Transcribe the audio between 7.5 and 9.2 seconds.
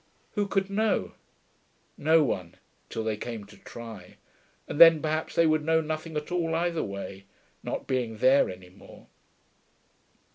not being there any more....